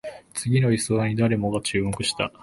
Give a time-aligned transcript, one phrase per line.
[0.33, 2.33] 次の予想に誰もが注目した